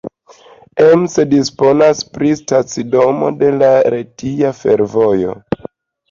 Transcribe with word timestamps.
Ems 0.83 1.17
disponas 1.33 1.99
pri 2.15 2.31
stacidomo 2.39 3.29
de 3.41 3.51
la 3.57 3.69
Retia 3.95 4.51
Fervojo. 4.61 5.35